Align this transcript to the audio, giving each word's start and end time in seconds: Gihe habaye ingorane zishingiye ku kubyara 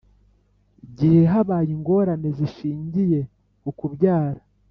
Gihe 0.97 1.21
habaye 1.31 1.69
ingorane 1.77 2.29
zishingiye 2.37 3.19
ku 3.61 3.69
kubyara 3.79 4.41